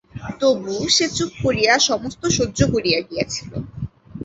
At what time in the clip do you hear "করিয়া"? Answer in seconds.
1.43-1.73, 2.73-2.99